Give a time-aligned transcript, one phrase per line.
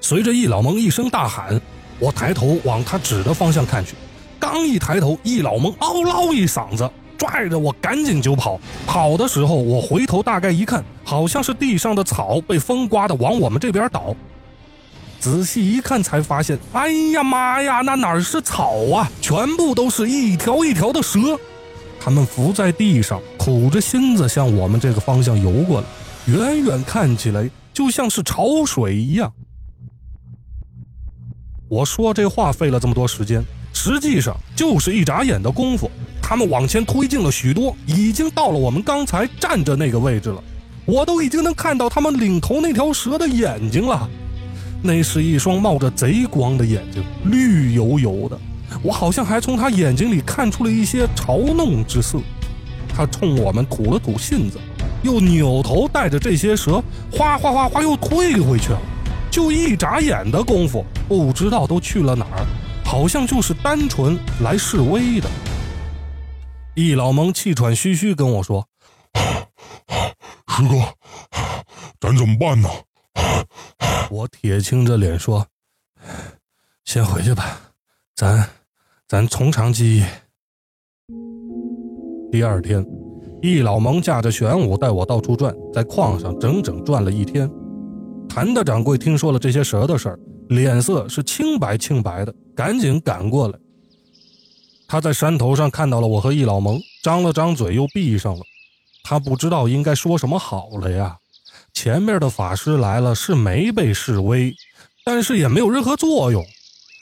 [0.00, 1.60] 随着易老蒙一声大喊，
[1.98, 3.94] 我抬头往他指的方向看去，
[4.38, 8.58] 刚一抬头，易老蒙嗷唠一嗓子，拽着我赶紧就跑。
[8.86, 14.16] 跑的时候，我回头大概一看，好像是地上的草被风刮的往我们这边倒。
[15.20, 21.20] 仔细一看，才发现，哎呀妈呀，那哪是草啊，全部都是一条一条的蛇。
[22.02, 25.86] 它们伏在地上，吐着芯子向我们这个方向游过来，
[26.34, 29.30] 远远看起来就像是潮水一样。
[31.70, 33.40] 我说这话费了这么多时间，
[33.72, 35.88] 实际上就是一眨眼的功夫，
[36.20, 40.42] 他们往前推进了许多，已经到了我们刚才站着那个位置了。
[40.84, 44.10] 我都已经能看到他们领头那条蛇的眼睛了。
[44.82, 48.36] 那是一双冒着贼光的眼睛，绿油油的。
[48.82, 52.18] 我好像还从他眼睛里看出了一些嘲弄之色。
[52.92, 54.58] 他冲我们吐了吐信子，
[55.04, 56.82] 又扭头带着这些蛇，
[57.12, 58.78] 哗哗哗哗又退回去了。
[59.30, 62.44] 就一眨眼的功夫，不知道都去了哪儿，
[62.84, 65.28] 好像就是单纯来示威的。
[66.74, 68.66] 易老蒙气喘吁吁跟我说
[70.48, 70.74] ：“师哥，
[72.00, 72.68] 咱怎么办呢？”
[74.10, 75.46] 我铁青着脸说
[76.84, 77.60] ：“先回去吧，
[78.16, 78.48] 咱
[79.06, 80.04] 咱从长计议。”
[82.32, 82.84] 第二天，
[83.42, 87.48] 易老蒙驾着玄武带我到处转，在矿上整整转了一天。
[88.30, 90.18] 谭大掌柜听说了这些蛇的事儿，
[90.50, 93.58] 脸色是青白青白的，赶紧赶过来。
[94.86, 98.40] 他在山头上看到了我和易老蒙，张了张嘴又闭上了，
[99.02, 101.16] 他不知道应该说什么好了呀。
[101.74, 104.54] 前面的法师来了，是没被示威，
[105.04, 106.44] 但是也没有任何作用。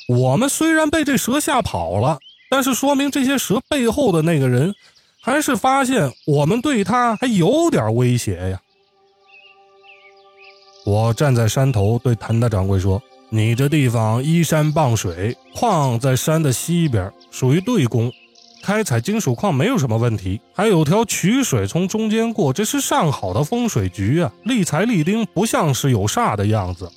[0.09, 2.19] 我们虽然被这蛇吓跑了，
[2.49, 4.75] 但是说明这些蛇背后的那个人，
[5.21, 8.59] 还是发现我们对他还有点威胁呀。
[10.89, 18.11] 我站在山头对谭大掌柜说：“你这地方依山傍水，矿在山的西边，属于对宫。”
[18.65, 24.33] 开采金属矿没有什么问题，还有条渠水从中间过，这是上好的风水局啊！
[24.45, 26.91] 立财立丁，不像是有煞的样子。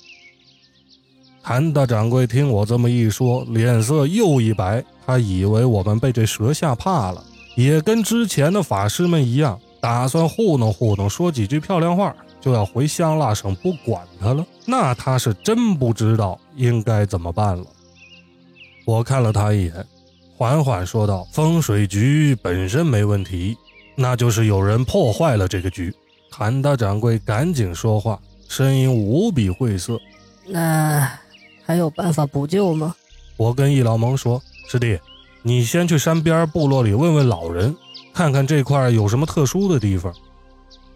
[1.42, 7.22] 谭大掌柜听我这么一说，脸色又一白，他以为我们被这蛇吓怕了，
[7.56, 14.44] 也跟之前的法师们一样，打算糊弄糊弄，说几句漂亮话，就要回香辣省不管他了。
[14.66, 17.64] 那他是真不知道应该怎么办了。
[18.84, 19.86] 我看了他一眼。
[20.34, 23.56] 缓缓说道：“风水局本身没问题，
[23.94, 25.94] 那就是有人破坏了这个局。”
[26.32, 30.00] 谭大掌柜赶紧说话，声音无比晦涩
[30.48, 31.08] ：“那
[31.64, 32.92] 还有办法补救吗？”
[33.36, 34.98] 我跟易老蒙说：“师弟，
[35.42, 37.76] 你先去山边部落里问问老人，
[38.12, 40.12] 看看这块有什么特殊的地方。”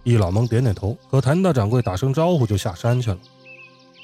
[0.06, 3.18] 易老蒙点点头，和谭大掌柜打声招呼就下山去了。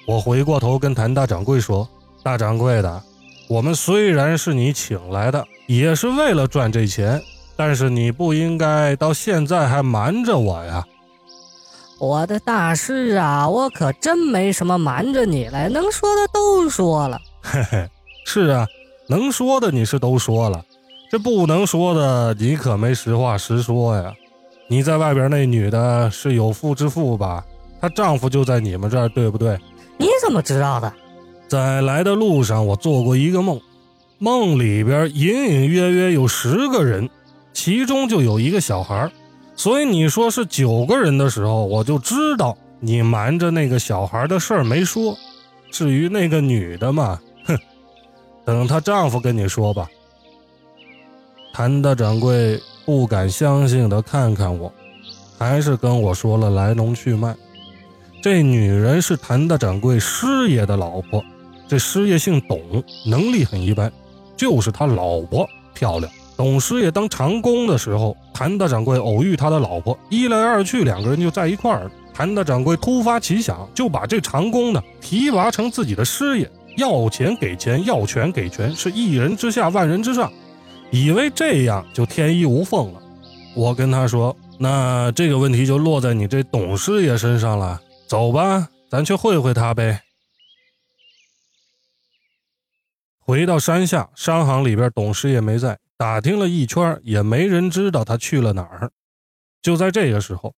[0.05, 1.89] 我回过头跟谭大掌柜说
[2.25, 3.03] ：“大掌柜的。”
[3.49, 7.23] 我们虽然是你请来的，也是为了赚这钱，
[7.57, 10.85] 但是你不应该到现在还瞒着我呀！
[12.01, 17.21] 我的大师啊，我可真没什么瞒着你来，能说的都说了。
[17.43, 17.89] 嘿嘿，
[18.25, 18.67] 是啊，
[19.09, 20.65] 能说的你是都说了，
[21.13, 24.13] 这不能说的你可没实话实说呀！
[24.73, 27.45] 你在外边那女的是有妇之夫吧？
[27.79, 29.61] 她丈夫就在你们这儿，对不对？
[29.99, 30.91] 你怎么知道的？
[31.47, 33.61] 在来的路上，我做过一个梦，
[34.17, 37.07] 梦里边隐隐约约有十个人，
[37.53, 39.13] 其中就有一个小孩
[39.57, 45.15] 所以你说是九个人的时候，我就知道你瞒着那个小孩的事儿没说。
[45.71, 47.59] 至于那个女的嘛，哼，
[48.47, 49.87] 等她丈夫跟你说吧。
[51.53, 54.73] 谭大掌柜不敢相信的看看我，
[55.39, 57.35] 还是跟我说了来龙去脉。
[58.23, 61.23] 这女人是谭大掌柜师爷的老婆。
[61.69, 62.61] 这师爷姓董，
[63.07, 63.91] 能力很一般，
[64.37, 66.13] 就是他老婆漂亮。
[66.37, 71.91] 董师爷当长工的时候，谭大掌柜偶遇他的老婆，一来二去，两个人就在一块儿了。
[72.13, 80.31] 谭大掌柜突发奇想，就把这长工呢提拔成自己的师爷，要钱给钱，要权给权，是一人之下，万人之上，
[80.93, 83.03] 以为这样就天衣无缝了。
[83.57, 87.81] 我跟他说，那这个问题就落在你这董师爷身上了。
[88.07, 90.03] 走吧，咱去会会他呗。
[93.19, 98.91] 回到山下，商行里边，董师爷没在，打听了一圈，也没人知道他去了哪儿。
[99.63, 100.55] 就在这个时候，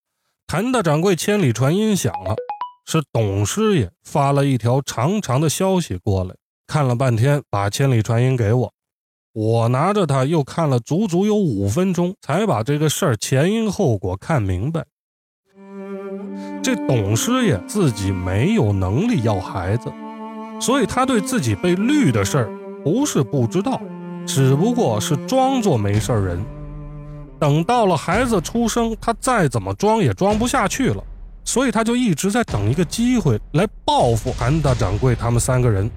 [0.48, 2.34] 谭大掌柜千里传音响了，
[2.86, 6.34] 是董师爷发了一条长长的消息过来，
[6.66, 8.72] 看了半天，把千里传音给我，
[9.34, 14.84] 我拿着它又看了足足有五分钟，才把这个事儿前因后果看明白。
[16.62, 19.92] 这董师爷自己没有能力要孩子。
[20.60, 22.50] 所以他对自己被绿的事儿
[22.84, 23.82] 不是不知道，
[24.24, 26.40] 只不过是装作没事人。
[27.40, 31.02] 等到了孩子出生，他再怎么装也装不下去了，
[31.44, 35.90] 所以他就一直在等一个机会来报复韩大掌柜他们三个人。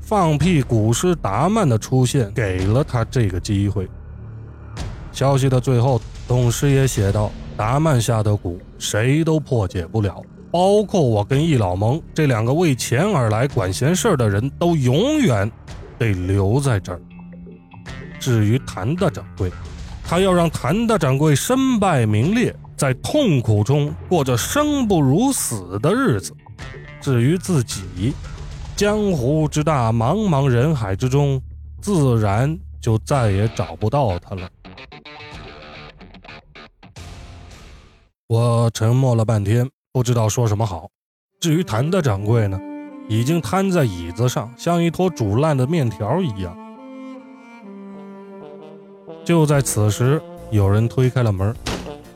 [0.00, 3.88] 放屁古尸达曼的出现给了他这个机会。
[5.12, 15.50] 消息的最后，董师爷写道：“达曼下的蛊，谁都破解不了，包括我跟易老蒙这两个为钱而来管闲事的人，都永远
[15.98, 17.00] 得留在这儿。
[18.18, 19.50] 至于谭大掌柜。”
[20.02, 26.32] 他要让谭大掌柜身败名裂，在痛苦中过着生不如死的日子。
[27.00, 28.12] 至于自己，
[28.80, 31.38] 江湖之大，茫茫人海之中，
[31.82, 34.48] 自然就再也找不到他了。
[38.26, 40.88] 我沉默了半天，不知道说什么好。
[41.38, 42.58] 至于谭大掌柜呢，
[43.06, 46.56] 已经瘫在椅子上，像一坨煮烂的面条一样。
[49.26, 51.54] 就在此时，有人推开了门。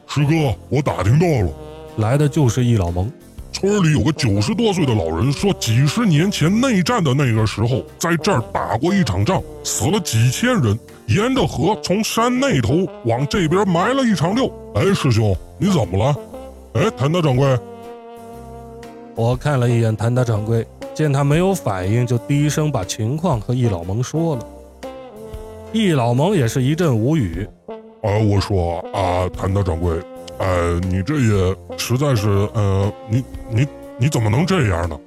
[0.07, 1.53] 师哥，我打听到了，
[1.99, 3.13] 来的就是易老蒙。
[3.65, 10.79] 村里有个九十多岁的老人说，几十年前内战的那个时候，在这儿打过一场仗，死了几千人。
[11.07, 14.53] 沿着河从山那头往这边埋了一场六。
[14.75, 16.15] 哎，师兄，你怎么了？
[16.75, 17.59] 哎，谭大掌柜。
[19.15, 24.47] 我看了一眼谭大掌柜，见他没有反应，就低声把情况和易老蒙说了。
[25.73, 27.49] 易老蒙也是一阵无语，
[28.03, 29.99] 啊，我说啊，谭大掌柜，
[30.39, 33.67] 呃，你这也实在是，呃，你你
[33.99, 34.99] 你怎么能这样呢？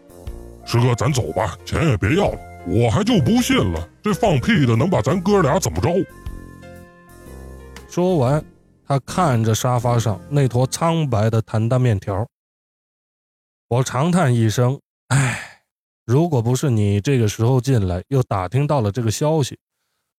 [0.65, 5.89] 师哥，咱走吧，钱也别要了，我还就不信了，这放屁的能把咱哥俩怎么着？
[7.89, 8.43] 说完，
[8.85, 12.27] 他看着沙发上那坨苍白的谭大面条，
[13.67, 15.61] 我长叹一声，唉，
[16.05, 19.57] 如果不是你这个时候进来，又打听到了这个消息。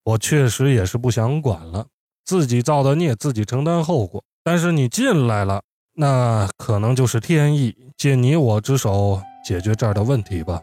[0.05, 1.87] 我确实也是不想管了，
[2.25, 4.25] 自己造的孽，自己承担后果。
[4.51, 5.61] 但是你进来了，
[5.95, 10.59] 那可能就是天意，借你我之手解决这儿的问题吧。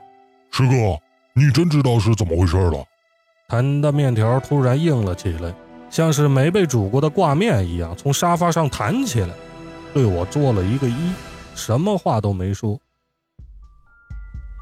[0.49, 0.97] 师哥，
[1.35, 2.83] 你真知道是怎么回事了？
[3.47, 5.53] 谭的面条突然硬了起来，
[5.91, 9.29] 像是没被煮过的挂面一样，从沙发上弹起来，
[9.93, 11.13] 对我做了一个揖，
[11.53, 12.79] 什么话都没说。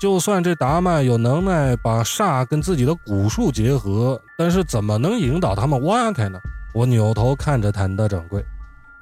[0.02, 6.38] 就算这达曼有能耐把煞跟自己的蛊术结合，但是怎么能引导他们挖开呢？
[6.76, 8.44] 我扭头看着谭的掌柜，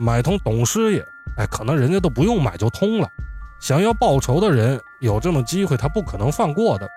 [0.01, 1.05] 买通董师爷，
[1.37, 3.07] 哎，可能人家都不用买就通了。
[3.59, 6.89] 想要报仇的人有这么机会，他不可能放过的。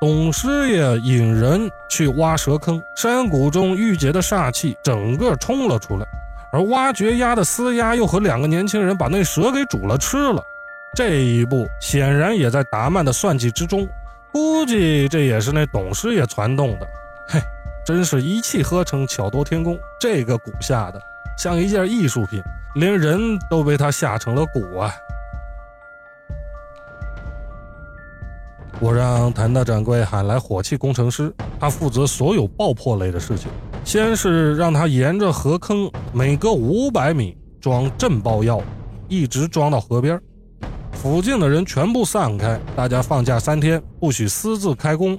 [0.00, 6.06] 董师爷引人去挖蛇坑，山谷中郁结的煞气整个冲了出来，
[6.50, 10.42] 而挖掘鸭的司鸭又和两个年轻人把那蛇给煮了吃了。
[10.94, 13.86] 这一步显然也在达曼的算计之中，
[14.32, 16.88] 估计这也是那董师爷传动的。
[17.28, 17.38] 嘿，
[17.84, 19.78] 真是一气呵成，巧夺天工。
[20.00, 20.98] 这个蛊下的
[21.40, 22.38] 像一件艺术品，
[22.74, 24.92] 连人都被他吓成了骨啊！
[28.78, 33.50] 我让谭大掌柜喊来火器工程师，他负责所有爆破类的事情。
[33.86, 38.60] 先是让他沿着河坑每隔五百米装震爆药，
[39.08, 40.20] 一直装到河边。
[40.92, 45.18] 附近的人全部散开，大家放假三天，不许私自开工。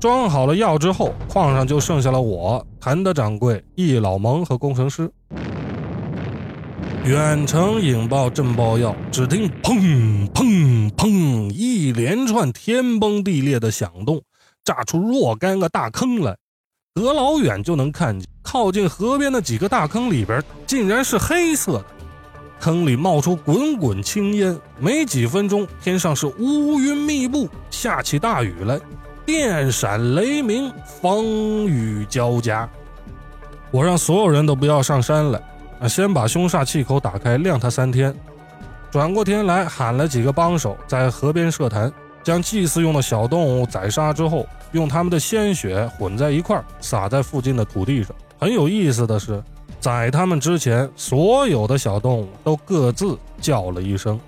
[0.00, 5.08] 装好了药之后，矿上就剩下了我、谭的掌柜、易老蒙和工程师。
[7.04, 14.20] 远程引爆震爆药，只听砰砰砰一连串天崩地裂的响动，
[14.64, 16.36] 炸出若干个大坑来，
[16.92, 18.28] 隔老远就能看见。
[18.42, 21.84] 靠近河边的几个大坑里边，竟然是黑色的。
[22.58, 28.80] 坑里冒出滚滚青烟，没几分钟，天上是乌云密布，下起大雨来，
[29.24, 32.68] 电闪雷鸣，风雨交加。
[33.70, 35.40] 我让所有人都不要上山来，
[35.80, 38.14] 啊，先把凶煞气口打开，晾他三天。
[38.90, 41.90] 转过天来，喊了几个帮手，在河边设坛，
[42.22, 48.14] 将祭祀用的小动物宰杀之后，用他们的鲜血混在一块儿撒在附近的土地上。
[48.38, 49.42] 很有意思的是。
[49.80, 54.20] 宰他们之前，所有的小动物都各自叫了一声。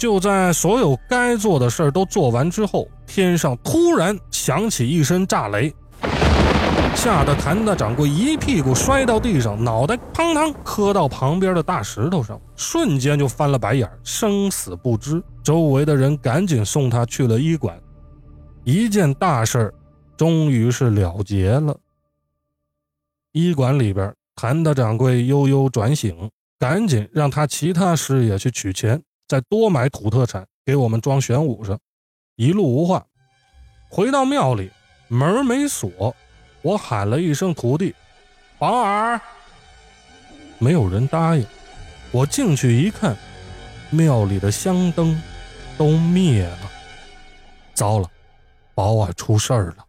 [0.00, 5.70] 就在所有该做的事儿都做完之后，天上突然响起一声炸雷，
[6.96, 15.22] 吓得谭大掌柜一屁股摔到地上，脑袋砰当磕到旁边的大石头上，瞬间就翻了白眼，生死不知。
[15.44, 17.78] 周围的人赶紧送他去了医馆，
[18.64, 19.74] 一件大事儿
[20.16, 21.76] 终于是了结了。
[23.32, 24.10] 医馆里边。
[24.36, 31.78] 谭大掌柜悠悠转醒，赶紧让他其他师爷去取钱，再多买土特产给我们装玄武上。
[32.34, 33.06] 一路无话，
[33.88, 34.68] 回到庙里，
[35.06, 36.12] 门没锁，
[36.62, 37.94] 我喊了一声徒弟
[38.58, 39.20] ：“保尔。”
[40.58, 41.46] 没有人答应。
[42.10, 43.16] 我进去一看，
[43.90, 45.16] 庙里的香灯
[45.78, 46.70] 都灭了。
[47.72, 48.10] 糟了，
[48.74, 49.86] 保尔出事儿了。